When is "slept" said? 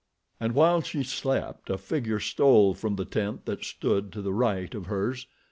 1.03-1.69